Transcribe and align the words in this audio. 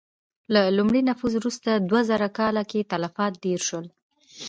له 0.53 0.61
لومړي 0.77 1.01
نفوذ 1.09 1.33
وروسته 1.37 1.69
دوه 1.89 2.01
زره 2.09 2.27
کاله 2.39 2.63
کې 2.71 2.87
تلفات 2.91 3.33
ډېر 3.45 3.59
شول. 3.67 3.85